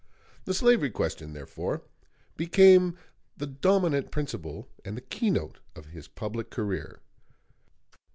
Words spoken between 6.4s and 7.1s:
career.